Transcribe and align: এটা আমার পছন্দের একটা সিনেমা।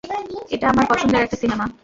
এটা 0.49 0.65
আমার 0.69 0.85
পছন্দের 0.89 1.23
একটা 1.23 1.37
সিনেমা। 1.37 1.65